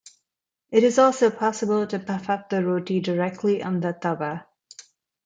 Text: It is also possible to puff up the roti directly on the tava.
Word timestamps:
It 0.71 0.83
is 0.83 0.97
also 0.97 1.29
possible 1.29 1.85
to 1.85 1.99
puff 1.99 2.27
up 2.27 2.49
the 2.49 2.65
roti 2.65 2.99
directly 3.01 3.61
on 3.61 3.81
the 3.81 3.91
tava. 3.93 4.47